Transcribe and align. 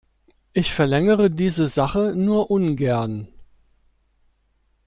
Ich 0.53 0.73
verlängere 0.73 1.29
diese 1.29 1.67
Sache 1.67 2.15
nur 2.15 2.49
ungern. 2.49 3.27